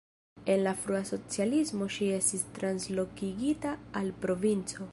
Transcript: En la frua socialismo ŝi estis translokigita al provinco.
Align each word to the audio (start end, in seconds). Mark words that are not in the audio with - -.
En 0.53 0.61
la 0.67 0.71
frua 0.85 1.01
socialismo 1.09 1.89
ŝi 1.97 2.07
estis 2.21 2.47
translokigita 2.57 3.75
al 4.01 4.13
provinco. 4.25 4.89